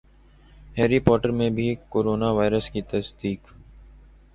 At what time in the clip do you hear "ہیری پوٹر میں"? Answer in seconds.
0.77-1.49